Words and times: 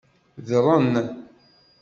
Ḍren. 0.49 0.87